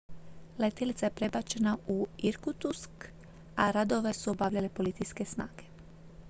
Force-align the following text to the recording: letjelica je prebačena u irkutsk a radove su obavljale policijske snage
letjelica 0.59 1.05
je 1.05 1.13
prebačena 1.15 1.77
u 1.87 2.07
irkutsk 2.17 3.05
a 3.55 3.71
radove 3.71 4.13
su 4.13 4.31
obavljale 4.31 4.69
policijske 4.69 5.25
snage 5.25 5.69